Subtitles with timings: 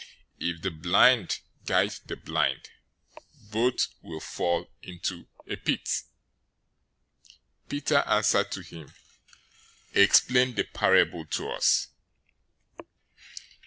[0.39, 2.71] If the blind guide the blind,
[3.51, 6.05] both will fall into a pit." 015:015
[7.69, 8.91] Peter answered him,
[9.93, 11.89] "Explain the parable to us."